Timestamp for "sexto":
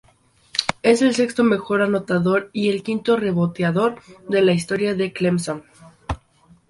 1.13-1.43